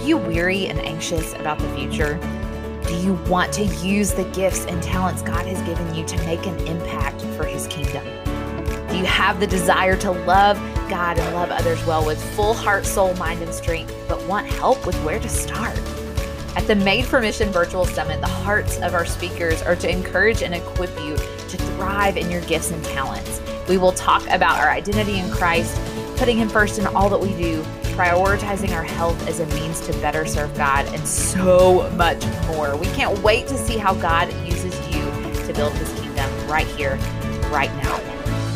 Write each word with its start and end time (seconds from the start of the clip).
you 0.00 0.16
weary 0.16 0.66
and 0.66 0.78
anxious 0.80 1.34
about 1.34 1.58
the 1.58 1.68
future? 1.74 2.18
Do 2.86 2.96
you 2.96 3.14
want 3.28 3.52
to 3.54 3.64
use 3.64 4.12
the 4.12 4.24
gifts 4.24 4.64
and 4.64 4.82
talents 4.82 5.22
God 5.22 5.46
has 5.46 5.60
given 5.62 5.94
you 5.94 6.04
to 6.06 6.16
make 6.24 6.46
an 6.46 6.58
impact 6.66 7.22
for 7.36 7.44
His 7.44 7.66
kingdom? 7.66 8.04
Do 8.88 8.96
you 8.96 9.04
have 9.04 9.38
the 9.38 9.46
desire 9.46 9.96
to 9.98 10.10
love 10.10 10.56
God 10.88 11.18
and 11.18 11.34
love 11.34 11.50
others 11.50 11.84
well 11.86 12.04
with 12.04 12.20
full 12.34 12.54
heart, 12.54 12.84
soul, 12.84 13.14
mind, 13.14 13.42
and 13.42 13.54
strength, 13.54 13.94
but 14.08 14.20
want 14.26 14.46
help 14.46 14.84
with 14.86 14.96
where 15.04 15.20
to 15.20 15.28
start? 15.28 15.78
At 16.56 16.66
the 16.66 16.74
Made 16.74 17.06
for 17.06 17.20
Mission 17.20 17.50
Virtual 17.50 17.84
Summit, 17.84 18.20
the 18.20 18.26
hearts 18.26 18.78
of 18.78 18.92
our 18.92 19.06
speakers 19.06 19.62
are 19.62 19.76
to 19.76 19.88
encourage 19.88 20.42
and 20.42 20.52
equip 20.52 20.90
you 20.98 21.16
to 21.16 21.56
thrive 21.56 22.16
in 22.16 22.28
your 22.28 22.40
gifts 22.42 22.72
and 22.72 22.84
talents. 22.84 23.40
We 23.68 23.78
will 23.78 23.92
talk 23.92 24.22
about 24.30 24.58
our 24.58 24.68
identity 24.70 25.20
in 25.20 25.30
Christ, 25.30 25.80
putting 26.16 26.38
Him 26.38 26.48
first 26.48 26.80
in 26.80 26.88
all 26.88 27.08
that 27.08 27.20
we 27.20 27.32
do, 27.34 27.64
prioritizing 28.00 28.74
our 28.74 28.82
health 28.82 29.28
as 29.28 29.40
a 29.40 29.46
means 29.48 29.78
to 29.82 29.92
better 30.00 30.24
serve 30.24 30.56
God, 30.56 30.86
and 30.94 31.06
so 31.06 31.90
much 31.96 32.24
more. 32.46 32.74
We 32.74 32.86
can't 32.86 33.18
wait 33.22 33.46
to 33.48 33.58
see 33.58 33.76
how 33.76 33.92
God 33.92 34.32
uses 34.48 34.74
you 34.86 35.02
to 35.44 35.52
build 35.52 35.74
His 35.74 35.92
kingdom 36.00 36.30
right 36.48 36.66
here, 36.66 36.96
right 37.50 37.70
now. 37.82 37.98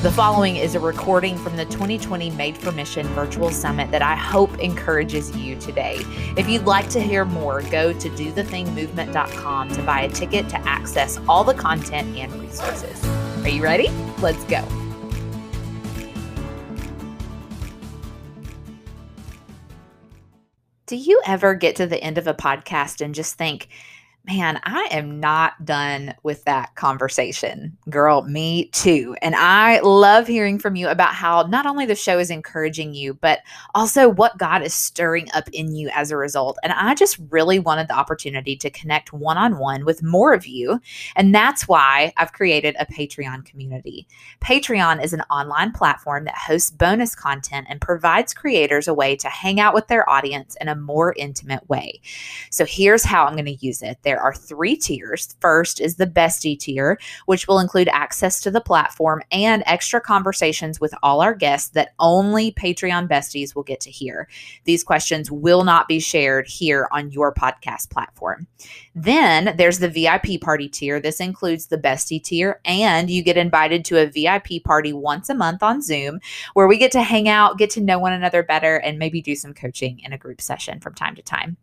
The 0.01 0.11
following 0.11 0.57
is 0.57 0.75
a 0.75 0.80
recording 0.80 1.37
from 1.37 1.59
the 1.59 1.67
2020 1.67 2.30
Made 2.30 2.57
for 2.57 2.73
Mission 2.73 3.07
Virtual 3.09 3.51
Summit 3.51 3.91
that 3.91 4.01
I 4.01 4.15
hope 4.15 4.59
encourages 4.61 5.37
you 5.37 5.56
today. 5.56 5.98
If 6.39 6.48
you'd 6.48 6.65
like 6.65 6.89
to 6.91 7.01
hear 7.01 7.27
more, 7.27 7.61
go 7.61 7.92
to 7.92 8.09
dothethingmovement.com 8.09 9.69
to 9.73 9.83
buy 9.83 10.01
a 10.03 10.09
ticket 10.09 10.48
to 10.48 10.59
access 10.67 11.20
all 11.29 11.45
the 11.45 11.55
content 11.55 12.17
and 12.17 12.34
resources. 12.37 13.05
Are 13.45 13.51
you 13.51 13.62
ready? 13.62 13.91
Let's 14.20 14.42
go. 14.45 14.67
Do 20.87 20.97
you 20.97 21.23
ever 21.27 21.55
get 21.55 21.77
to 21.77 21.87
the 21.87 22.03
end 22.03 22.19
of 22.19 22.27
a 22.27 22.35
podcast 22.35 23.01
and 23.01 23.15
just 23.15 23.37
think, 23.37 23.69
man, 24.27 24.58
I 24.64 24.89
am 24.91 25.20
not 25.20 25.64
done 25.67 26.14
with 26.22 26.44
that 26.44 26.75
conversation. 26.77 27.77
Girl, 27.91 28.22
me 28.22 28.66
too. 28.66 29.14
And 29.20 29.34
I 29.36 29.81
love 29.81 30.27
hearing 30.27 30.58
from 30.58 30.77
you 30.77 30.89
about 30.89 31.14
how 31.14 31.42
not 31.42 31.66
only 31.66 31.84
the 31.84 31.94
show 31.94 32.19
is 32.19 32.31
encouraging 32.31 32.94
you, 32.94 33.12
but 33.12 33.41
also 33.75 34.08
what 34.08 34.39
God 34.39 34.62
is 34.62 34.72
stirring 34.72 35.28
up 35.34 35.48
in 35.53 35.75
you 35.75 35.91
as 35.92 36.11
a 36.11 36.16
result. 36.16 36.58
And 36.62 36.72
I 36.72 36.94
just 36.94 37.19
really 37.28 37.58
wanted 37.58 37.89
the 37.89 37.97
opportunity 37.97 38.56
to 38.56 38.70
connect 38.70 39.12
one 39.12 39.36
on 39.36 39.58
one 39.58 39.84
with 39.84 40.03
more 40.03 40.33
of 40.33 40.47
you. 40.47 40.81
And 41.16 41.34
that's 41.34 41.69
why 41.69 42.14
I've 42.16 42.33
created 42.33 42.77
a 42.78 42.86
Patreon 42.86 43.44
community. 43.44 44.06
Patreon 44.41 45.05
is 45.05 45.12
an 45.12 45.22
online 45.31 45.72
platform 45.72 46.25
that 46.25 46.34
hosts 46.34 46.70
bonus 46.70 47.14
content 47.14 47.66
and 47.69 47.78
provides 47.78 48.33
creators 48.33 48.88
a 48.88 48.94
way 48.94 49.16
to 49.16 49.28
hang 49.28 49.61
out 49.61 49.75
with 49.75 49.88
their 49.88 50.09
audience 50.09 50.56
in 50.62 50.69
a 50.69 50.75
more 50.75 51.12
intimate 51.19 51.69
way. 51.69 52.00
So 52.50 52.64
here's 52.64 53.05
how 53.05 53.27
I'm 53.27 53.34
going 53.34 53.44
to 53.44 53.66
use 53.66 53.83
it. 53.83 53.98
There 54.03 54.14
there 54.15 54.23
are 54.23 54.33
three 54.33 54.77
tiers. 54.77 55.34
First 55.41 55.81
is 55.81 55.97
the 55.97 56.07
bestie 56.07 56.57
tier, 56.57 57.01
which 57.27 57.48
will 57.48 57.59
include 57.59 57.89
access 57.89 58.41
to 58.43 58.51
the 58.53 58.61
platform 58.61 59.21
and 59.33 59.65
extra 59.67 60.01
conversations 60.01 60.81
with 60.81 60.95
all 61.03 61.21
our 61.21 61.34
guests 61.34 61.71
that 61.71 61.95
only 61.98 62.53
Patreon 62.53 63.09
besties 63.09 63.56
will 63.56 63.65
get 63.65 63.81
to 63.81 63.91
hear. 63.91 64.29
These 64.67 64.84
questions 64.84 65.33
will 65.33 65.65
not 65.65 65.89
be 65.89 65.98
shared 65.98 66.47
here 66.47 66.87
on 66.93 67.11
your 67.11 67.34
podcast 67.34 67.91
platform. 67.91 68.47
Then 68.95 69.56
there's 69.56 69.81
the 69.81 69.89
VIP 69.89 70.41
party 70.41 70.69
tier. 70.69 71.01
This 71.01 71.19
includes 71.19 71.67
the 71.67 71.78
bestie 71.78 72.23
tier, 72.23 72.61
and 72.65 73.11
you 73.11 73.23
get 73.25 73.37
invited 73.37 73.84
to 73.87 74.01
a 74.01 74.06
VIP 74.06 74.62
party 74.65 74.93
once 74.93 75.28
a 75.28 75.34
month 75.34 75.65
on 75.65 75.83
Zoom 75.83 76.21
where 76.53 76.69
we 76.69 76.78
get 76.78 76.93
to 76.93 77.03
hang 77.03 77.28
out, 77.28 77.59
get 77.59 77.71
to 77.71 77.81
know 77.81 77.99
one 77.99 78.12
another 78.12 78.45
better, 78.45 78.77
and 78.77 78.97
maybe 78.97 79.21
do 79.21 79.34
some 79.34 79.53
coaching 79.53 79.99
in 80.05 80.12
a 80.12 80.19
group 80.19 80.41
session 80.41 80.78
from 80.78 80.94
time 80.94 81.17
to 81.17 81.22
time. 81.22 81.56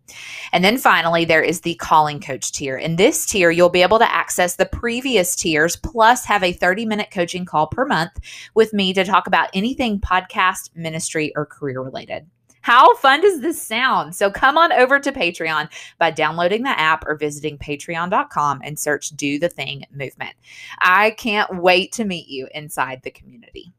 And 0.51 0.65
then 0.65 0.77
finally, 0.77 1.23
there 1.23 1.41
is 1.41 1.61
the 1.61 1.75
calling 1.75 2.19
coach 2.19 2.40
coach 2.41 2.51
tier. 2.51 2.77
In 2.77 2.95
this 2.95 3.25
tier, 3.25 3.51
you'll 3.51 3.69
be 3.69 3.83
able 3.83 3.99
to 3.99 4.11
access 4.11 4.55
the 4.55 4.65
previous 4.65 5.35
tiers 5.35 5.75
plus 5.75 6.25
have 6.25 6.43
a 6.43 6.53
30 6.53 6.85
minute 6.87 7.11
coaching 7.11 7.45
call 7.45 7.67
per 7.67 7.85
month 7.85 8.11
with 8.55 8.73
me 8.73 8.93
to 8.93 9.05
talk 9.05 9.27
about 9.27 9.49
anything 9.53 9.99
podcast, 9.99 10.75
ministry, 10.75 11.31
or 11.35 11.45
career 11.45 11.81
related. 11.81 12.25
How 12.61 12.95
fun 12.95 13.21
does 13.21 13.41
this 13.41 13.61
sound? 13.61 14.15
So 14.15 14.31
come 14.31 14.57
on 14.57 14.71
over 14.71 14.99
to 14.99 15.11
Patreon 15.11 15.69
by 15.99 16.11
downloading 16.11 16.63
the 16.63 16.79
app 16.79 17.05
or 17.07 17.15
visiting 17.15 17.57
patreon.com 17.57 18.61
and 18.63 18.77
search 18.77 19.09
Do 19.09 19.39
the 19.39 19.49
Thing 19.49 19.83
Movement. 19.91 20.35
I 20.79 21.11
can't 21.11 21.61
wait 21.61 21.91
to 21.93 22.05
meet 22.05 22.27
you 22.27 22.47
inside 22.53 23.01
the 23.03 23.11
community. 23.11 23.71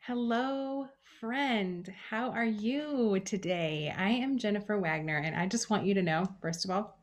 Hello, 0.00 0.86
friend. 1.26 1.90
How 2.10 2.32
are 2.32 2.44
you 2.44 3.18
today? 3.24 3.90
I 3.96 4.10
am 4.10 4.36
Jennifer 4.36 4.78
Wagner, 4.78 5.16
and 5.16 5.34
I 5.34 5.46
just 5.46 5.70
want 5.70 5.86
you 5.86 5.94
to 5.94 6.02
know, 6.02 6.26
first 6.42 6.66
of 6.66 6.70
all, 6.70 6.98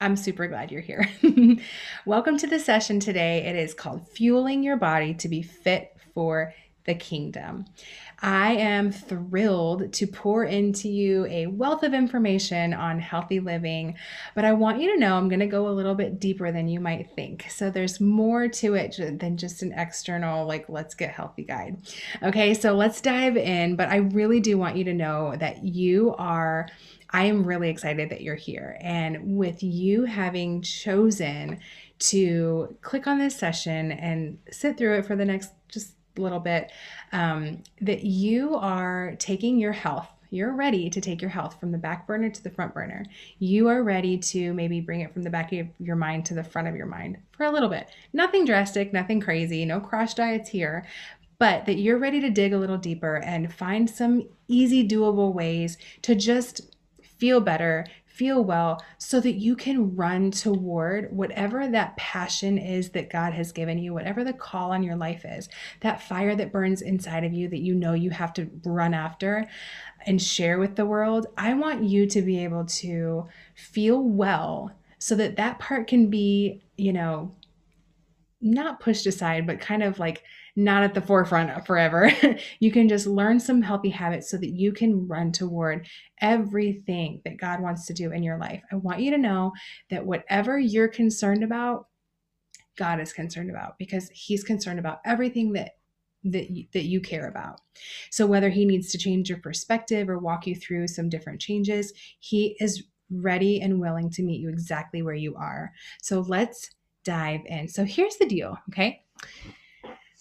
I'm 0.00 0.14
super 0.14 0.46
glad 0.46 0.70
you're 0.70 0.80
here. 0.80 1.10
Welcome 2.06 2.38
to 2.38 2.46
the 2.46 2.60
session 2.60 3.00
today. 3.00 3.38
It 3.38 3.56
is 3.56 3.74
called 3.74 4.06
Fueling 4.06 4.62
Your 4.62 4.76
Body 4.76 5.12
to 5.14 5.28
Be 5.28 5.42
Fit 5.42 5.96
for 6.14 6.54
the 6.86 6.94
Kingdom. 6.94 7.64
I 8.20 8.52
am 8.52 8.92
thrilled 8.92 9.92
to 9.94 10.06
pour 10.06 10.44
into 10.44 10.88
you 10.88 11.26
a 11.26 11.46
wealth 11.46 11.82
of 11.82 11.94
information 11.94 12.72
on 12.72 13.00
healthy 13.00 13.40
living, 13.40 13.96
but 14.34 14.44
I 14.44 14.52
want 14.52 14.80
you 14.80 14.92
to 14.92 14.98
know 14.98 15.16
I'm 15.16 15.28
going 15.28 15.40
to 15.40 15.46
go 15.46 15.68
a 15.68 15.70
little 15.70 15.94
bit 15.94 16.20
deeper 16.20 16.52
than 16.52 16.68
you 16.68 16.80
might 16.80 17.10
think. 17.14 17.46
So 17.50 17.70
there's 17.70 18.00
more 18.00 18.48
to 18.48 18.74
it 18.74 18.96
than 18.98 19.36
just 19.36 19.62
an 19.62 19.72
external, 19.72 20.46
like, 20.46 20.68
let's 20.68 20.94
get 20.94 21.10
healthy 21.10 21.44
guide. 21.44 21.78
Okay, 22.22 22.54
so 22.54 22.74
let's 22.74 23.00
dive 23.00 23.36
in, 23.36 23.76
but 23.76 23.88
I 23.88 23.96
really 23.96 24.40
do 24.40 24.58
want 24.58 24.76
you 24.76 24.84
to 24.84 24.94
know 24.94 25.36
that 25.36 25.64
you 25.64 26.14
are. 26.16 26.68
I 27.10 27.24
am 27.26 27.44
really 27.44 27.70
excited 27.70 28.10
that 28.10 28.22
you're 28.22 28.34
here. 28.34 28.76
And 28.80 29.36
with 29.36 29.62
you 29.62 30.04
having 30.04 30.62
chosen 30.62 31.60
to 32.00 32.76
click 32.82 33.06
on 33.06 33.18
this 33.18 33.36
session 33.36 33.92
and 33.92 34.38
sit 34.50 34.76
through 34.76 34.98
it 34.98 35.06
for 35.06 35.14
the 35.14 35.24
next 35.24 35.50
just 35.68 35.93
little 36.16 36.40
bit 36.40 36.70
um, 37.12 37.62
that 37.80 38.04
you 38.04 38.56
are 38.56 39.14
taking 39.18 39.58
your 39.58 39.72
health 39.72 40.08
you're 40.34 40.52
ready 40.52 40.90
to 40.90 41.00
take 41.00 41.22
your 41.22 41.30
health 41.30 41.60
from 41.60 41.70
the 41.70 41.78
back 41.78 42.08
burner 42.08 42.28
to 42.28 42.42
the 42.42 42.50
front 42.50 42.74
burner. 42.74 43.06
You 43.38 43.68
are 43.68 43.84
ready 43.84 44.18
to 44.18 44.52
maybe 44.52 44.80
bring 44.80 45.00
it 45.00 45.12
from 45.12 45.22
the 45.22 45.30
back 45.30 45.52
of 45.52 45.68
your 45.78 45.94
mind 45.94 46.26
to 46.26 46.34
the 46.34 46.42
front 46.42 46.66
of 46.66 46.74
your 46.74 46.86
mind 46.86 47.18
for 47.30 47.44
a 47.44 47.52
little 47.52 47.68
bit. 47.68 47.88
Nothing 48.12 48.44
drastic, 48.44 48.92
nothing 48.92 49.20
crazy, 49.20 49.64
no 49.64 49.78
crash 49.78 50.14
diets 50.14 50.48
here, 50.48 50.86
but 51.38 51.66
that 51.66 51.78
you're 51.78 51.98
ready 51.98 52.20
to 52.20 52.30
dig 52.30 52.52
a 52.52 52.58
little 52.58 52.78
deeper 52.78 53.16
and 53.18 53.54
find 53.54 53.88
some 53.88 54.28
easy, 54.48 54.86
doable 54.86 55.32
ways 55.32 55.78
to 56.02 56.16
just 56.16 56.74
feel 57.00 57.40
better, 57.40 57.86
feel 58.14 58.44
well 58.44 58.80
so 58.98 59.18
that 59.18 59.34
you 59.34 59.56
can 59.56 59.96
run 59.96 60.30
toward 60.30 61.14
whatever 61.14 61.66
that 61.66 61.96
passion 61.96 62.56
is 62.56 62.90
that 62.90 63.10
God 63.10 63.32
has 63.32 63.50
given 63.50 63.76
you, 63.76 63.92
whatever 63.92 64.22
the 64.22 64.32
call 64.32 64.70
on 64.70 64.84
your 64.84 64.94
life 64.94 65.24
is, 65.24 65.48
that 65.80 66.00
fire 66.00 66.36
that 66.36 66.52
burns 66.52 66.80
inside 66.80 67.24
of 67.24 67.32
you 67.32 67.48
that 67.48 67.58
you 67.58 67.74
know 67.74 67.92
you 67.92 68.10
have 68.10 68.32
to 68.34 68.48
run 68.64 68.94
after 68.94 69.48
and 70.06 70.22
share 70.22 70.60
with 70.60 70.76
the 70.76 70.86
world. 70.86 71.26
I 71.36 71.54
want 71.54 71.82
you 71.82 72.06
to 72.06 72.22
be 72.22 72.44
able 72.44 72.66
to 72.66 73.26
feel 73.56 74.00
well 74.00 74.70
so 74.98 75.16
that 75.16 75.34
that 75.36 75.58
part 75.58 75.88
can 75.88 76.08
be, 76.08 76.62
you 76.76 76.92
know, 76.92 77.34
not 78.40 78.78
pushed 78.78 79.06
aside, 79.06 79.44
but 79.44 79.58
kind 79.58 79.82
of 79.82 79.98
like 79.98 80.22
not 80.56 80.84
at 80.84 80.94
the 80.94 81.00
forefront 81.00 81.66
forever. 81.66 82.12
you 82.60 82.70
can 82.70 82.88
just 82.88 83.06
learn 83.06 83.40
some 83.40 83.62
healthy 83.62 83.90
habits 83.90 84.30
so 84.30 84.36
that 84.36 84.50
you 84.50 84.72
can 84.72 85.06
run 85.08 85.32
toward 85.32 85.86
everything 86.20 87.20
that 87.24 87.38
God 87.38 87.60
wants 87.60 87.86
to 87.86 87.94
do 87.94 88.12
in 88.12 88.22
your 88.22 88.38
life. 88.38 88.62
I 88.70 88.76
want 88.76 89.00
you 89.00 89.10
to 89.10 89.18
know 89.18 89.52
that 89.90 90.06
whatever 90.06 90.58
you're 90.58 90.88
concerned 90.88 91.42
about, 91.42 91.88
God 92.76 93.00
is 93.00 93.12
concerned 93.12 93.50
about 93.50 93.78
because 93.78 94.08
he's 94.10 94.44
concerned 94.44 94.78
about 94.78 95.00
everything 95.04 95.52
that 95.54 95.72
that 96.26 96.50
you, 96.50 96.64
that 96.72 96.84
you 96.84 97.02
care 97.02 97.28
about. 97.28 97.60
So 98.10 98.26
whether 98.26 98.48
he 98.48 98.64
needs 98.64 98.90
to 98.92 98.98
change 98.98 99.28
your 99.28 99.40
perspective 99.40 100.08
or 100.08 100.18
walk 100.18 100.46
you 100.46 100.54
through 100.54 100.88
some 100.88 101.10
different 101.10 101.38
changes, 101.38 101.92
he 102.18 102.56
is 102.60 102.84
ready 103.10 103.60
and 103.60 103.78
willing 103.78 104.08
to 104.10 104.22
meet 104.22 104.40
you 104.40 104.48
exactly 104.48 105.02
where 105.02 105.14
you 105.14 105.36
are. 105.36 105.72
So 106.00 106.20
let's 106.20 106.70
dive 107.04 107.40
in. 107.44 107.68
So 107.68 107.84
here's 107.84 108.16
the 108.16 108.26
deal, 108.26 108.56
okay? 108.70 109.02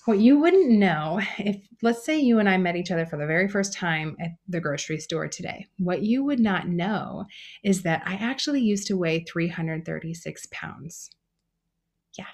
What 0.05 0.19
you 0.19 0.37
wouldn't 0.37 0.69
know 0.69 1.21
if, 1.37 1.65
let's 1.81 2.05
say, 2.05 2.19
you 2.19 2.39
and 2.39 2.49
I 2.49 2.57
met 2.57 2.75
each 2.75 2.91
other 2.91 3.05
for 3.05 3.17
the 3.17 3.25
very 3.25 3.47
first 3.47 3.73
time 3.73 4.17
at 4.19 4.31
the 4.47 4.59
grocery 4.59 4.99
store 4.99 5.29
today, 5.29 5.67
what 5.77 6.01
you 6.03 6.25
would 6.25 6.41
not 6.41 6.67
know 6.67 7.25
is 7.63 7.83
that 7.83 8.03
I 8.05 8.15
actually 8.15 8.61
used 8.61 8.87
to 8.87 8.97
weigh 8.97 9.23
336 9.23 10.47
pounds. 10.51 11.09
Yeah, 12.17 12.25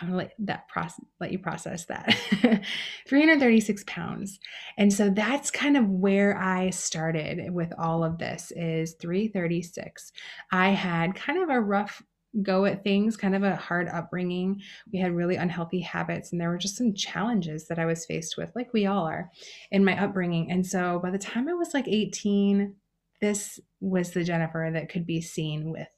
I'm 0.00 0.08
gonna 0.08 0.18
let 0.18 0.34
that 0.38 0.68
process, 0.68 1.04
let 1.18 1.32
you 1.32 1.40
process 1.40 1.86
that. 1.86 2.14
336 3.08 3.82
pounds. 3.88 4.38
And 4.78 4.92
so 4.92 5.10
that's 5.10 5.50
kind 5.50 5.76
of 5.76 5.88
where 5.88 6.38
I 6.38 6.70
started 6.70 7.52
with 7.52 7.72
all 7.76 8.04
of 8.04 8.18
this 8.18 8.52
is 8.54 8.94
336. 9.00 10.12
I 10.52 10.70
had 10.70 11.16
kind 11.16 11.42
of 11.42 11.48
a 11.48 11.60
rough 11.60 12.02
go 12.42 12.64
at 12.64 12.84
things, 12.84 13.16
kind 13.16 13.34
of 13.34 13.42
a 13.42 13.56
hard 13.56 13.88
upbringing. 13.88 14.60
We 14.92 14.98
had 14.98 15.14
really 15.14 15.36
unhealthy 15.36 15.80
habits, 15.80 16.32
and 16.32 16.40
there 16.40 16.50
were 16.50 16.58
just 16.58 16.76
some 16.76 16.94
challenges 16.94 17.68
that 17.68 17.78
I 17.78 17.86
was 17.86 18.06
faced 18.06 18.36
with, 18.36 18.52
like 18.54 18.72
we 18.72 18.86
all 18.86 19.06
are 19.06 19.30
in 19.70 19.84
my 19.84 20.02
upbringing. 20.02 20.50
And 20.50 20.66
so 20.66 21.00
by 21.02 21.10
the 21.10 21.18
time 21.18 21.48
I 21.48 21.54
was 21.54 21.74
like 21.74 21.88
18, 21.88 22.74
this 23.20 23.58
was 23.80 24.10
the 24.10 24.24
Jennifer 24.24 24.70
that 24.72 24.88
could 24.88 25.06
be 25.06 25.20
seen 25.20 25.70
with 25.70 25.88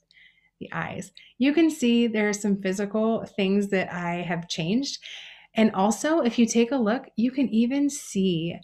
the 0.60 0.70
eyes. 0.72 1.12
You 1.38 1.52
can 1.52 1.70
see 1.70 2.06
there 2.06 2.28
are 2.28 2.34
some 2.34 2.60
physical 2.60 3.24
things 3.36 3.69
that 3.69 3.92
I 3.92 4.22
have 4.22 4.48
changed. 4.48 4.98
And 5.54 5.72
also, 5.74 6.20
if 6.20 6.38
you 6.38 6.46
take 6.46 6.72
a 6.72 6.76
look, 6.76 7.06
you 7.16 7.31
can 7.31 7.48
even 7.48 7.90
see. 7.90 8.56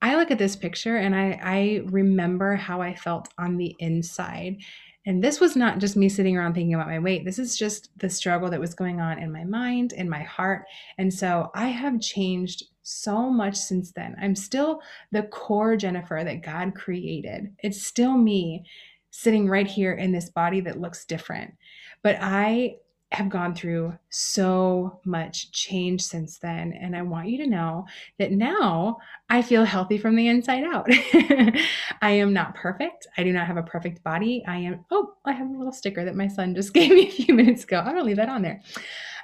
I 0.00 0.16
look 0.16 0.30
at 0.30 0.38
this 0.38 0.56
picture 0.56 0.96
and 0.96 1.14
I, 1.14 1.40
I 1.42 1.82
remember 1.86 2.56
how 2.56 2.80
I 2.82 2.94
felt 2.94 3.28
on 3.38 3.56
the 3.56 3.74
inside. 3.78 4.56
And 5.04 5.22
this 5.22 5.40
was 5.40 5.56
not 5.56 5.78
just 5.78 5.96
me 5.96 6.08
sitting 6.08 6.36
around 6.36 6.54
thinking 6.54 6.74
about 6.74 6.86
my 6.86 6.98
weight. 6.98 7.24
This 7.24 7.38
is 7.38 7.56
just 7.56 7.90
the 7.98 8.08
struggle 8.08 8.48
that 8.50 8.60
was 8.60 8.74
going 8.74 9.00
on 9.00 9.18
in 9.18 9.32
my 9.32 9.44
mind, 9.44 9.92
in 9.92 10.08
my 10.08 10.22
heart. 10.22 10.64
And 10.98 11.12
so 11.12 11.50
I 11.54 11.66
have 11.66 12.00
changed 12.00 12.64
so 12.82 13.28
much 13.30 13.56
since 13.56 13.92
then. 13.92 14.16
I'm 14.20 14.36
still 14.36 14.80
the 15.10 15.24
core 15.24 15.76
Jennifer 15.76 16.22
that 16.24 16.42
God 16.42 16.74
created. 16.74 17.52
It's 17.62 17.82
still 17.82 18.16
me 18.16 18.64
sitting 19.10 19.48
right 19.48 19.66
here 19.66 19.92
in 19.92 20.12
this 20.12 20.30
body 20.30 20.60
that 20.60 20.80
looks 20.80 21.04
different. 21.04 21.52
But 22.02 22.18
I 22.20 22.76
have 23.12 23.28
gone 23.28 23.54
through 23.54 23.96
so 24.10 25.00
much 25.04 25.52
change 25.52 26.02
since 26.02 26.38
then. 26.38 26.72
And 26.72 26.96
I 26.96 27.02
want 27.02 27.28
you 27.28 27.38
to 27.38 27.46
know 27.46 27.86
that 28.18 28.32
now 28.32 28.98
I 29.28 29.42
feel 29.42 29.64
healthy 29.64 29.98
from 29.98 30.16
the 30.16 30.28
inside 30.28 30.64
out. 30.64 30.86
I 32.02 32.10
am 32.10 32.32
not 32.32 32.54
perfect. 32.54 33.06
I 33.16 33.22
do 33.22 33.32
not 33.32 33.46
have 33.46 33.56
a 33.56 33.62
perfect 33.62 34.02
body. 34.02 34.42
I 34.46 34.58
am, 34.58 34.84
oh, 34.90 35.14
I 35.24 35.32
have 35.32 35.48
a 35.48 35.56
little 35.56 35.72
sticker 35.72 36.04
that 36.04 36.16
my 36.16 36.28
son 36.28 36.54
just 36.54 36.72
gave 36.74 36.90
me 36.90 37.08
a 37.08 37.10
few 37.10 37.34
minutes 37.34 37.64
ago. 37.64 37.82
I'm 37.84 37.96
to 37.96 38.02
leave 38.02 38.16
that 38.16 38.28
on 38.28 38.42
there. 38.42 38.62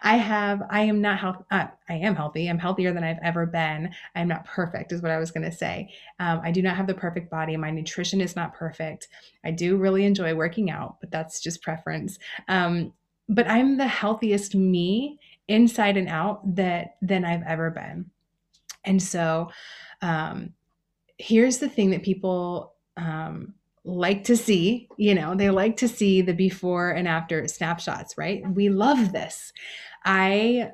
I 0.03 0.17
have, 0.17 0.63
I 0.71 0.83
am 0.83 1.01
not 1.01 1.19
health, 1.19 1.43
uh, 1.51 1.67
I 1.89 1.95
am 1.95 2.15
healthy. 2.15 2.49
I'm 2.49 2.59
healthier 2.59 2.93
than 2.93 3.03
I've 3.05 3.19
ever 3.23 3.47
been. 3.47 3.91
I'm 4.15 4.29
not 4.29 4.45
perfect, 4.45 4.93
is 4.93 5.03
what 5.03 5.11
I 5.11 5.19
was 5.19 5.31
going 5.31 5.51
to 5.51 5.57
say. 5.57 5.93
Um, 6.21 6.41
I 6.45 6.53
do 6.53 6.63
not 6.63 6.77
have 6.77 6.87
the 6.87 6.95
perfect 6.95 7.31
body. 7.31 7.57
My 7.57 7.71
nutrition 7.71 8.21
is 8.21 8.37
not 8.37 8.55
perfect. 8.55 9.09
I 9.45 9.51
do 9.51 9.77
really 9.77 10.05
enjoy 10.05 10.35
working 10.35 10.71
out, 10.71 11.01
but 11.01 11.11
that's 11.11 11.41
just 11.41 11.63
preference. 11.63 12.19
Um, 12.47 12.93
but 13.29 13.49
I'm 13.49 13.77
the 13.77 13.87
healthiest 13.87 14.55
me 14.55 15.19
inside 15.49 15.97
and 15.97 16.09
out 16.09 16.55
that 16.57 16.97
than 17.03 17.25
I've 17.25 17.43
ever 17.47 17.71
been. 17.71 18.11
And 18.85 19.03
so 19.03 19.51
um, 20.03 20.55
here's 21.19 21.59
the 21.59 21.69
thing 21.69 21.91
that 21.91 22.03
people 22.03 22.75
um, 22.97 23.55
like 23.85 24.25
to 24.25 24.37
see, 24.37 24.89
you 24.97 25.15
know, 25.15 25.35
they 25.35 25.51
like 25.51 25.77
to 25.79 25.89
see 25.89 26.21
the 26.21 26.35
before 26.35 26.91
and 26.91 27.09
after 27.09 27.47
snapshots, 27.49 28.17
right? 28.19 28.43
We 28.49 28.69
love 28.69 29.13
this. 29.13 29.53
I 30.05 30.71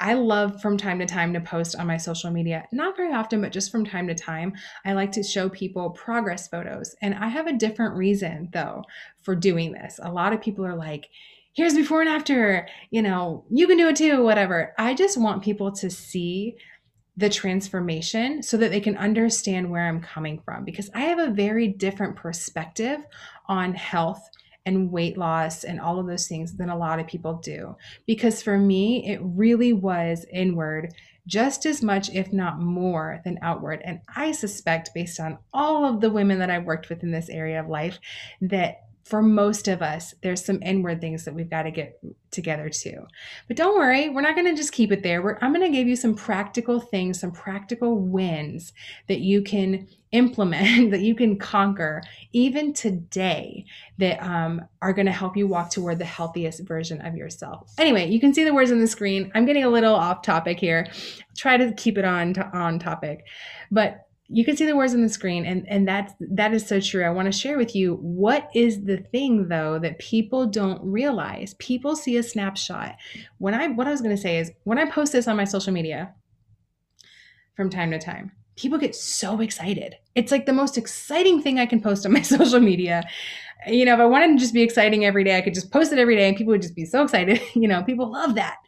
I 0.00 0.14
love 0.14 0.60
from 0.60 0.76
time 0.76 0.98
to 0.98 1.06
time 1.06 1.32
to 1.32 1.40
post 1.40 1.74
on 1.74 1.86
my 1.86 1.96
social 1.96 2.30
media, 2.30 2.66
not 2.72 2.94
very 2.94 3.12
often, 3.12 3.40
but 3.40 3.52
just 3.52 3.72
from 3.72 3.86
time 3.86 4.06
to 4.08 4.14
time. 4.14 4.52
I 4.84 4.92
like 4.92 5.12
to 5.12 5.22
show 5.22 5.48
people 5.48 5.90
progress 5.90 6.46
photos. 6.46 6.94
And 7.00 7.14
I 7.14 7.28
have 7.28 7.46
a 7.46 7.56
different 7.56 7.96
reason, 7.96 8.50
though, 8.52 8.84
for 9.22 9.34
doing 9.34 9.72
this. 9.72 9.98
A 10.02 10.12
lot 10.12 10.34
of 10.34 10.42
people 10.42 10.66
are 10.66 10.76
like, 10.76 11.08
here's 11.52 11.74
before 11.74 12.00
and 12.00 12.08
after, 12.08 12.66
you 12.90 13.02
know, 13.02 13.44
you 13.50 13.66
can 13.66 13.76
do 13.76 13.88
it 13.88 13.96
too, 13.96 14.22
whatever. 14.22 14.72
I 14.78 14.94
just 14.94 15.18
want 15.18 15.42
people 15.42 15.72
to 15.72 15.90
see 15.90 16.56
the 17.16 17.28
transformation 17.28 18.42
so 18.42 18.56
that 18.56 18.70
they 18.70 18.80
can 18.80 18.96
understand 18.96 19.70
where 19.70 19.86
I'm 19.86 20.00
coming 20.00 20.40
from 20.44 20.64
because 20.64 20.90
I 20.94 21.02
have 21.02 21.18
a 21.18 21.30
very 21.30 21.68
different 21.68 22.16
perspective 22.16 23.04
on 23.46 23.74
health 23.74 24.30
and 24.64 24.90
weight 24.90 25.18
loss 25.18 25.64
and 25.64 25.80
all 25.80 25.98
of 25.98 26.06
those 26.06 26.28
things 26.28 26.56
than 26.56 26.70
a 26.70 26.78
lot 26.78 27.00
of 27.00 27.06
people 27.06 27.34
do. 27.34 27.76
Because 28.06 28.42
for 28.42 28.56
me, 28.56 29.06
it 29.10 29.20
really 29.22 29.72
was 29.72 30.24
inward 30.32 30.94
just 31.26 31.66
as 31.66 31.82
much, 31.82 32.10
if 32.10 32.32
not 32.32 32.60
more, 32.60 33.20
than 33.24 33.38
outward. 33.42 33.80
And 33.84 34.00
I 34.16 34.32
suspect, 34.32 34.90
based 34.94 35.20
on 35.20 35.38
all 35.52 35.84
of 35.84 36.00
the 36.00 36.10
women 36.10 36.38
that 36.38 36.50
I've 36.50 36.64
worked 36.64 36.88
with 36.88 37.02
in 37.02 37.10
this 37.10 37.28
area 37.28 37.60
of 37.60 37.68
life, 37.68 37.98
that 38.40 38.84
for 39.10 39.22
most 39.22 39.66
of 39.66 39.82
us, 39.82 40.14
there's 40.22 40.44
some 40.44 40.62
inward 40.62 41.00
things 41.00 41.24
that 41.24 41.34
we've 41.34 41.50
got 41.50 41.64
to 41.64 41.72
get 41.72 41.98
together 42.30 42.68
too. 42.68 43.06
But 43.48 43.56
don't 43.56 43.76
worry, 43.76 44.08
we're 44.08 44.20
not 44.20 44.36
going 44.36 44.46
to 44.46 44.56
just 44.56 44.72
keep 44.72 44.92
it 44.92 45.02
there. 45.02 45.20
We're, 45.20 45.36
I'm 45.42 45.52
going 45.52 45.68
to 45.68 45.76
give 45.76 45.88
you 45.88 45.96
some 45.96 46.14
practical 46.14 46.78
things, 46.78 47.18
some 47.18 47.32
practical 47.32 47.98
wins 47.98 48.72
that 49.08 49.18
you 49.18 49.42
can 49.42 49.88
implement, 50.12 50.90
that 50.92 51.00
you 51.00 51.16
can 51.16 51.36
conquer 51.36 52.02
even 52.32 52.72
today 52.72 53.64
that 53.98 54.22
um, 54.22 54.64
are 54.80 54.92
going 54.92 55.06
to 55.06 55.12
help 55.12 55.36
you 55.36 55.48
walk 55.48 55.70
toward 55.70 55.98
the 55.98 56.04
healthiest 56.04 56.60
version 56.60 57.04
of 57.04 57.16
yourself. 57.16 57.72
Anyway, 57.78 58.08
you 58.08 58.20
can 58.20 58.32
see 58.32 58.44
the 58.44 58.54
words 58.54 58.70
on 58.70 58.78
the 58.78 58.86
screen. 58.86 59.32
I'm 59.34 59.44
getting 59.44 59.64
a 59.64 59.68
little 59.68 59.94
off 59.94 60.22
topic 60.22 60.60
here. 60.60 60.86
Try 61.36 61.56
to 61.56 61.72
keep 61.72 61.98
it 61.98 62.04
on 62.04 62.34
to, 62.34 62.46
on 62.56 62.78
topic. 62.78 63.24
But 63.72 64.06
you 64.32 64.44
can 64.44 64.56
see 64.56 64.64
the 64.64 64.76
words 64.76 64.94
on 64.94 65.02
the 65.02 65.08
screen 65.08 65.44
and 65.44 65.68
and 65.68 65.88
that's 65.88 66.14
that 66.20 66.54
is 66.54 66.66
so 66.66 66.80
true. 66.80 67.04
I 67.04 67.10
want 67.10 67.26
to 67.26 67.38
share 67.38 67.58
with 67.58 67.74
you 67.74 67.96
what 67.96 68.48
is 68.54 68.84
the 68.84 68.98
thing 68.98 69.48
though 69.48 69.78
that 69.80 69.98
people 69.98 70.46
don't 70.46 70.80
realize? 70.82 71.54
People 71.54 71.96
see 71.96 72.16
a 72.16 72.22
snapshot. 72.22 72.96
When 73.38 73.54
i 73.54 73.66
what 73.68 73.86
i 73.86 73.90
was 73.90 74.00
going 74.00 74.14
to 74.14 74.20
say 74.20 74.38
is 74.38 74.52
when 74.64 74.78
i 74.78 74.88
post 74.88 75.12
this 75.12 75.26
on 75.26 75.36
my 75.36 75.44
social 75.44 75.72
media 75.72 76.14
from 77.56 77.70
time 77.70 77.90
to 77.90 77.98
time 77.98 78.32
people 78.56 78.78
get 78.78 78.94
so 78.94 79.40
excited. 79.40 79.96
It's 80.14 80.30
like 80.30 80.44
the 80.44 80.52
most 80.52 80.76
exciting 80.76 81.42
thing 81.42 81.58
i 81.58 81.66
can 81.66 81.80
post 81.80 82.06
on 82.06 82.12
my 82.12 82.22
social 82.36 82.60
media. 82.60 83.02
You 83.66 83.84
know 83.84 83.94
if 83.94 84.00
i 84.00 84.06
wanted 84.06 84.28
to 84.28 84.38
just 84.38 84.54
be 84.54 84.62
exciting 84.62 85.04
every 85.04 85.24
day 85.24 85.36
i 85.36 85.40
could 85.40 85.54
just 85.54 85.72
post 85.72 85.92
it 85.92 85.98
every 85.98 86.16
day 86.16 86.28
and 86.28 86.36
people 86.36 86.52
would 86.52 86.62
just 86.62 86.76
be 86.76 86.84
so 86.84 87.02
excited. 87.02 87.40
You 87.54 87.68
know 87.68 87.82
people 87.82 88.10
love 88.10 88.36
that 88.36 88.58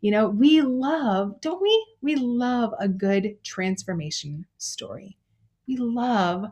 you 0.00 0.10
know, 0.10 0.28
we 0.28 0.60
love, 0.60 1.40
don't 1.40 1.60
we? 1.60 1.86
We 2.00 2.16
love 2.16 2.72
a 2.78 2.88
good 2.88 3.36
transformation 3.44 4.46
story. 4.58 5.18
We 5.66 5.76
love 5.76 6.46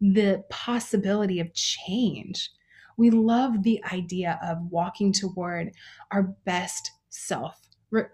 the 0.00 0.44
possibility 0.48 1.40
of 1.40 1.52
change. 1.54 2.50
We 2.96 3.10
love 3.10 3.62
the 3.62 3.82
idea 3.92 4.38
of 4.42 4.58
walking 4.70 5.12
toward 5.12 5.72
our 6.10 6.22
best 6.44 6.90
self, 7.10 7.58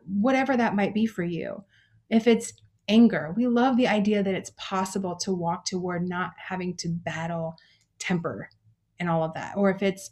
whatever 0.07 0.57
that 0.57 0.75
might 0.75 0.95
be 0.95 1.07
for 1.07 1.23
you. 1.23 1.65
If 2.11 2.27
it's 2.27 2.53
anger, 2.89 3.35
we 3.37 3.47
love 3.47 3.77
the 3.77 3.89
idea 3.89 4.23
that 4.23 4.35
it's 4.35 4.53
possible 4.57 5.17
to 5.17 5.33
walk 5.33 5.65
toward 5.65 6.09
not 6.09 6.33
having 6.37 6.77
to 6.77 6.89
battle 6.89 7.57
temper 7.99 8.49
and 8.99 9.09
all 9.09 9.25
of 9.25 9.35
that. 9.35 9.57
Or 9.57 9.71
if 9.71 9.83
it's 9.83 10.11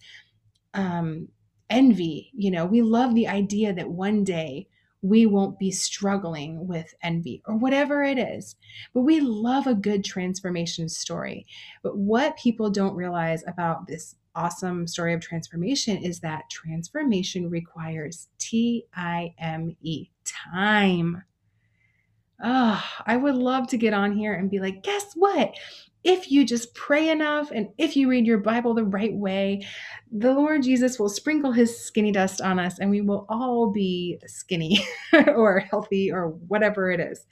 um, 0.74 1.28
envy. 1.70 2.30
You 2.34 2.50
know, 2.50 2.66
we 2.66 2.82
love 2.82 3.14
the 3.14 3.28
idea 3.28 3.72
that 3.72 3.90
one 3.90 4.24
day 4.24 4.68
we 5.02 5.26
won't 5.26 5.58
be 5.58 5.70
struggling 5.70 6.66
with 6.66 6.94
envy 7.02 7.42
or 7.46 7.56
whatever 7.56 8.02
it 8.02 8.18
is. 8.18 8.56
But 8.94 9.02
we 9.02 9.20
love 9.20 9.66
a 9.66 9.74
good 9.74 10.02
transformation 10.02 10.88
story. 10.88 11.46
But 11.82 11.98
what 11.98 12.38
people 12.38 12.70
don't 12.70 12.96
realize 12.96 13.44
about 13.46 13.86
this 13.86 14.16
awesome 14.34 14.86
story 14.86 15.12
of 15.12 15.20
transformation 15.20 15.98
is 15.98 16.20
that 16.20 16.48
transformation 16.50 17.50
requires 17.50 18.28
T 18.38 18.86
I 18.94 19.34
M 19.38 19.76
E, 19.82 20.08
time. 20.24 21.22
Oh, 22.42 22.82
I 23.06 23.16
would 23.16 23.36
love 23.36 23.68
to 23.68 23.76
get 23.76 23.94
on 23.94 24.12
here 24.12 24.34
and 24.34 24.50
be 24.50 24.58
like, 24.58 24.82
guess 24.82 25.12
what? 25.14 25.54
If 26.04 26.30
you 26.30 26.44
just 26.44 26.74
pray 26.74 27.08
enough 27.08 27.50
and 27.50 27.68
if 27.78 27.96
you 27.96 28.08
read 28.08 28.26
your 28.26 28.38
Bible 28.38 28.74
the 28.74 28.84
right 28.84 29.14
way, 29.14 29.66
the 30.12 30.34
Lord 30.34 30.62
Jesus 30.62 30.98
will 30.98 31.08
sprinkle 31.08 31.50
his 31.50 31.78
skinny 31.82 32.12
dust 32.12 32.42
on 32.42 32.58
us 32.58 32.78
and 32.78 32.90
we 32.90 33.00
will 33.00 33.26
all 33.30 33.72
be 33.72 34.20
skinny 34.26 34.86
or 35.12 35.60
healthy 35.60 36.12
or 36.12 36.28
whatever 36.28 36.90
it 36.90 37.00
is. 37.00 37.24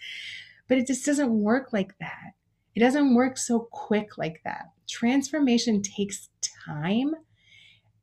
But 0.68 0.78
it 0.78 0.86
just 0.86 1.04
doesn't 1.04 1.30
work 1.30 1.74
like 1.74 1.96
that. 2.00 2.32
It 2.74 2.80
doesn't 2.80 3.14
work 3.14 3.36
so 3.36 3.68
quick 3.70 4.16
like 4.16 4.40
that. 4.44 4.64
Transformation 4.88 5.82
takes 5.82 6.30
time 6.66 7.14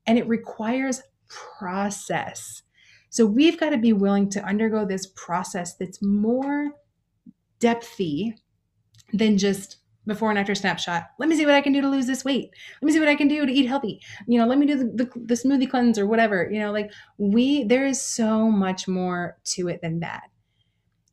and 0.06 0.20
it 0.20 0.28
requires 0.28 1.02
process. 1.28 2.62
So 3.10 3.26
we've 3.26 3.60
got 3.60 3.72
to 3.72 3.78
be 3.78 3.94
willing 3.94 4.30
to 4.32 4.44
undergo 4.44 4.86
this 4.86 5.08
process 5.16 5.76
that's 5.76 6.00
more 6.04 6.70
depthy 7.60 8.34
than 9.12 9.40
just 9.40 9.78
before 10.10 10.30
and 10.30 10.38
after 10.38 10.54
snapshot. 10.54 11.12
Let 11.18 11.30
me 11.30 11.38
see 11.38 11.46
what 11.46 11.56
I 11.56 11.62
can 11.62 11.72
do 11.72 11.82
to 11.82 11.90
lose 11.90 12.08
this 12.08 12.26
weight. 12.26 12.50
Let 12.82 12.86
me 12.86 12.92
see 12.92 13.00
what 13.00 13.08
I 13.08 13.16
can 13.16 13.30
do 13.30 13.46
to 13.46 13.52
eat 13.52 13.68
healthy. 13.68 14.02
You 14.28 14.40
know, 14.40 14.46
let 14.46 14.58
me 14.58 14.66
do 14.66 14.78
the, 14.78 15.06
the, 15.06 15.12
the 15.16 15.34
smoothie 15.36 15.70
cleanse 15.70 15.98
or 15.98 16.06
whatever. 16.08 16.50
You 16.52 16.60
know, 16.60 16.72
like 16.72 16.92
we, 17.18 17.64
there 17.64 17.86
is 17.86 18.02
so 18.02 18.52
much 18.52 18.88
more 18.88 19.38
to 19.46 19.70
it 19.70 19.82
than 19.82 20.02
that. 20.02 20.24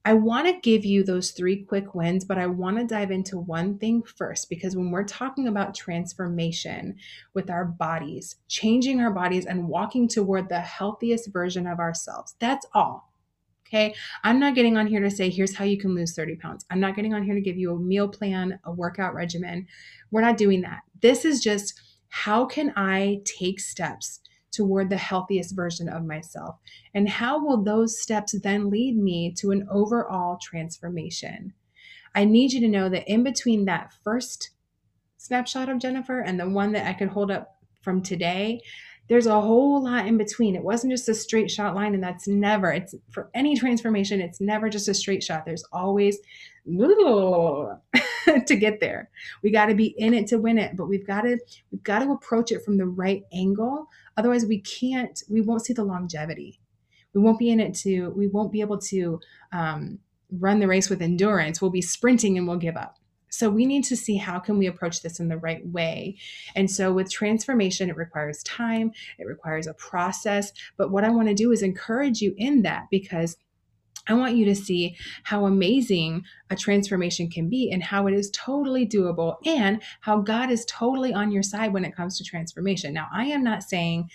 I 0.06 0.12
want 0.12 0.46
to 0.46 0.60
give 0.60 0.84
you 0.84 1.02
those 1.02 1.32
three 1.32 1.64
quick 1.64 1.96
wins, 1.96 2.24
but 2.24 2.38
I 2.38 2.46
want 2.46 2.78
to 2.78 2.86
dive 2.86 3.10
into 3.10 3.38
one 3.38 3.76
thing 3.76 4.04
first 4.04 4.48
because 4.48 4.76
when 4.76 4.92
we're 4.92 5.02
talking 5.02 5.48
about 5.48 5.74
transformation 5.74 6.94
with 7.34 7.50
our 7.50 7.64
bodies, 7.64 8.36
changing 8.46 9.00
our 9.00 9.10
bodies 9.10 9.46
and 9.46 9.66
walking 9.66 10.06
toward 10.06 10.48
the 10.48 10.60
healthiest 10.60 11.32
version 11.32 11.66
of 11.66 11.80
ourselves, 11.80 12.36
that's 12.38 12.64
all. 12.72 13.05
Okay. 13.68 13.94
I'm 14.22 14.38
not 14.38 14.54
getting 14.54 14.76
on 14.76 14.86
here 14.86 15.00
to 15.00 15.10
say, 15.10 15.28
here's 15.28 15.56
how 15.56 15.64
you 15.64 15.78
can 15.78 15.94
lose 15.94 16.14
30 16.14 16.36
pounds. 16.36 16.64
I'm 16.70 16.80
not 16.80 16.94
getting 16.94 17.14
on 17.14 17.24
here 17.24 17.34
to 17.34 17.40
give 17.40 17.56
you 17.56 17.72
a 17.72 17.78
meal 17.78 18.08
plan, 18.08 18.58
a 18.64 18.72
workout 18.72 19.14
regimen. 19.14 19.66
We're 20.10 20.20
not 20.20 20.36
doing 20.36 20.60
that. 20.62 20.80
This 21.02 21.24
is 21.24 21.40
just 21.40 21.80
how 22.08 22.46
can 22.46 22.72
I 22.76 23.20
take 23.24 23.58
steps 23.58 24.20
toward 24.52 24.88
the 24.88 24.96
healthiest 24.96 25.54
version 25.54 25.88
of 25.88 26.04
myself? 26.04 26.56
And 26.94 27.08
how 27.08 27.44
will 27.44 27.62
those 27.62 28.00
steps 28.00 28.34
then 28.40 28.70
lead 28.70 28.96
me 28.96 29.34
to 29.38 29.50
an 29.50 29.66
overall 29.70 30.38
transformation? 30.40 31.52
I 32.14 32.24
need 32.24 32.52
you 32.52 32.60
to 32.60 32.68
know 32.68 32.88
that 32.88 33.06
in 33.06 33.22
between 33.22 33.66
that 33.66 33.92
first 34.02 34.50
snapshot 35.18 35.68
of 35.68 35.78
Jennifer 35.78 36.20
and 36.20 36.40
the 36.40 36.48
one 36.48 36.72
that 36.72 36.86
I 36.86 36.94
could 36.94 37.08
hold 37.08 37.30
up 37.30 37.56
from 37.82 38.00
today, 38.02 38.60
there's 39.08 39.26
a 39.26 39.40
whole 39.40 39.84
lot 39.84 40.06
in 40.06 40.18
between. 40.18 40.56
It 40.56 40.64
wasn't 40.64 40.92
just 40.92 41.08
a 41.08 41.14
straight 41.14 41.50
shot 41.50 41.74
line, 41.74 41.94
and 41.94 42.02
that's 42.02 42.26
never, 42.26 42.72
it's 42.72 42.94
for 43.10 43.30
any 43.34 43.56
transformation, 43.56 44.20
it's 44.20 44.40
never 44.40 44.68
just 44.68 44.88
a 44.88 44.94
straight 44.94 45.22
shot. 45.22 45.44
There's 45.44 45.64
always 45.72 46.18
to 48.46 48.56
get 48.56 48.80
there. 48.80 49.10
We 49.42 49.50
got 49.50 49.66
to 49.66 49.74
be 49.74 49.94
in 49.98 50.14
it 50.14 50.26
to 50.28 50.38
win 50.38 50.58
it, 50.58 50.76
but 50.76 50.88
we've 50.88 51.06
got 51.06 51.22
to 51.22 51.38
we've 51.70 51.84
got 51.84 52.00
to 52.00 52.10
approach 52.10 52.50
it 52.50 52.64
from 52.64 52.78
the 52.78 52.86
right 52.86 53.22
angle. 53.32 53.86
Otherwise, 54.16 54.46
we 54.46 54.60
can't, 54.60 55.22
we 55.28 55.40
won't 55.40 55.64
see 55.64 55.72
the 55.72 55.84
longevity. 55.84 56.60
We 57.14 57.20
won't 57.20 57.38
be 57.38 57.50
in 57.50 57.60
it 57.60 57.74
to, 57.76 58.10
we 58.10 58.26
won't 58.26 58.52
be 58.52 58.60
able 58.60 58.78
to 58.78 59.20
um, 59.52 60.00
run 60.30 60.58
the 60.58 60.66
race 60.66 60.90
with 60.90 61.02
endurance. 61.02 61.62
We'll 61.62 61.70
be 61.70 61.82
sprinting 61.82 62.36
and 62.36 62.46
we'll 62.46 62.56
give 62.56 62.76
up. 62.76 62.96
So 63.36 63.50
we 63.50 63.66
need 63.66 63.84
to 63.84 63.96
see 63.96 64.16
how 64.16 64.38
can 64.38 64.58
we 64.58 64.66
approach 64.66 65.02
this 65.02 65.20
in 65.20 65.28
the 65.28 65.36
right 65.36 65.66
way. 65.66 66.16
And 66.54 66.70
so 66.70 66.92
with 66.92 67.10
transformation 67.10 67.90
it 67.90 67.96
requires 67.96 68.42
time, 68.42 68.92
it 69.18 69.26
requires 69.26 69.66
a 69.66 69.74
process, 69.74 70.52
but 70.76 70.90
what 70.90 71.04
I 71.04 71.10
want 71.10 71.28
to 71.28 71.34
do 71.34 71.52
is 71.52 71.62
encourage 71.62 72.20
you 72.20 72.34
in 72.36 72.62
that 72.62 72.86
because 72.90 73.36
I 74.08 74.14
want 74.14 74.36
you 74.36 74.44
to 74.44 74.54
see 74.54 74.96
how 75.24 75.46
amazing 75.46 76.24
a 76.50 76.56
transformation 76.56 77.28
can 77.28 77.48
be 77.48 77.70
and 77.72 77.82
how 77.82 78.06
it 78.06 78.14
is 78.14 78.30
totally 78.30 78.86
doable 78.86 79.36
and 79.44 79.82
how 80.00 80.20
God 80.20 80.50
is 80.50 80.64
totally 80.66 81.12
on 81.12 81.32
your 81.32 81.42
side 81.42 81.72
when 81.72 81.84
it 81.84 81.96
comes 81.96 82.16
to 82.18 82.24
transformation. 82.24 82.92
Now, 82.92 83.08
I 83.12 83.24
am 83.26 83.42
not 83.42 83.64
saying 83.64 84.10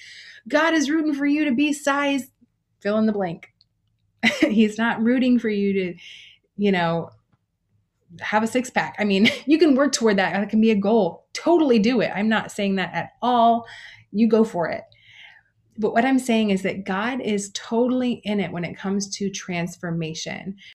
God 0.48 0.74
is 0.74 0.90
rooting 0.90 1.14
for 1.14 1.26
you 1.26 1.44
to 1.46 1.52
be 1.52 1.74
size 1.74 2.32
fill 2.80 2.98
in 2.98 3.06
the 3.06 3.12
blank. 3.12 3.54
He's 4.40 4.78
not 4.78 5.02
rooting 5.02 5.40
for 5.40 5.50
you 5.50 5.74
to, 5.74 5.96
you 6.58 6.72
know, 6.72 7.12
have 8.20 8.44
a 8.44 8.48
six 8.48 8.70
pack. 8.70 8.96
I 9.00 9.04
mean, 9.04 9.30
you 9.46 9.58
can 9.58 9.76
work 9.76 9.92
toward 9.94 10.18
that. 10.18 10.34
That 10.34 10.50
can 10.50 10.62
be 10.62 10.72
a 10.72 10.76
goal. 10.76 11.26
Totally 11.34 11.80
do 11.80 12.02
it. 12.02 12.12
I'm 12.14 12.30
not 12.30 12.52
saying 12.52 12.76
that 12.76 12.94
at 12.94 13.12
all. 13.22 13.66
You 14.12 14.28
go 14.28 14.44
for 14.44 14.68
it. 14.68 14.84
But 15.78 15.94
what 15.94 16.06
I'm 16.06 16.20
saying 16.20 16.52
is 16.52 16.64
that 16.64 16.86
God 16.86 17.22
is 17.22 17.52
totally 17.54 18.22
in 18.24 18.40
it 18.40 18.52
when 18.52 18.66
it 18.66 18.78
comes 18.78 19.10
to 19.18 19.30
transformation. 19.30 20.58